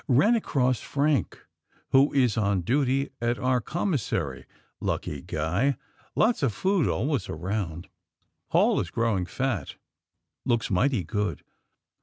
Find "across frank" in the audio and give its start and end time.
0.35-1.37